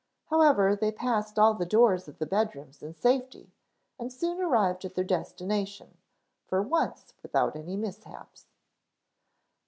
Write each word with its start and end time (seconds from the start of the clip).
However, 0.31 0.75
they 0.75 0.91
passed 0.91 1.37
all 1.37 1.53
the 1.53 1.63
doors 1.63 2.07
of 2.07 2.17
the 2.17 2.25
bedrooms 2.25 2.81
in 2.81 2.95
safety 2.95 3.51
and 3.99 4.11
soon 4.11 4.41
arrived 4.41 4.83
at 4.83 4.95
their 4.95 5.03
destination, 5.03 5.95
for 6.47 6.59
once 6.63 7.13
without 7.21 7.55
any 7.55 7.77
mishaps. 7.77 8.45